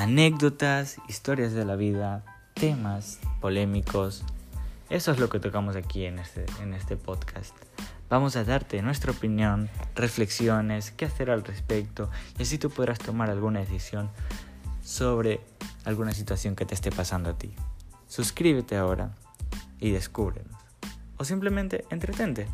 anécdotas, 0.00 0.96
historias 1.08 1.52
de 1.52 1.66
la 1.66 1.76
vida, 1.76 2.24
temas 2.54 3.18
polémicos. 3.42 4.24
Eso 4.88 5.12
es 5.12 5.18
lo 5.18 5.28
que 5.28 5.40
tocamos 5.40 5.76
aquí 5.76 6.06
en 6.06 6.18
este, 6.18 6.46
en 6.62 6.72
este 6.72 6.96
podcast. 6.96 7.54
Vamos 8.08 8.34
a 8.34 8.44
darte 8.44 8.80
nuestra 8.80 9.12
opinión, 9.12 9.68
reflexiones, 9.94 10.90
qué 10.90 11.04
hacer 11.04 11.30
al 11.30 11.44
respecto 11.44 12.10
y 12.38 12.44
así 12.44 12.56
tú 12.56 12.70
podrás 12.70 12.98
tomar 12.98 13.28
alguna 13.28 13.60
decisión 13.60 14.08
sobre 14.82 15.40
alguna 15.84 16.12
situación 16.12 16.56
que 16.56 16.64
te 16.64 16.74
esté 16.74 16.90
pasando 16.90 17.28
a 17.28 17.36
ti. 17.36 17.54
Suscríbete 18.08 18.78
ahora 18.78 19.14
y 19.80 19.90
descúbrenos. 19.90 20.56
O 21.18 21.24
simplemente 21.24 21.84
entretente. 21.90 22.48